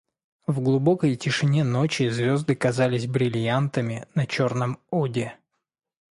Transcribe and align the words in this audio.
В 0.47 0.59
глубокой 0.61 1.15
тишине 1.15 1.63
ночи 1.63 2.09
звезды 2.09 2.55
казались 2.55 3.05
бриллиантами 3.05 4.07
на 4.15 4.25
черном 4.25 4.79
оде. 4.89 5.37